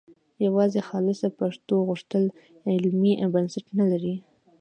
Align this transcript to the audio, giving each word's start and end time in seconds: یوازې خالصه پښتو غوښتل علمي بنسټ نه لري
یوازې 0.45 0.79
خالصه 0.87 1.27
پښتو 1.39 1.75
غوښتل 1.87 2.23
علمي 2.73 3.13
بنسټ 3.33 3.65
نه 3.79 3.85
لري 3.91 4.15